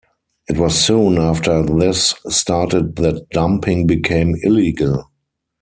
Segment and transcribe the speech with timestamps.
[0.49, 5.11] It was soon after this started that dumping became illegal.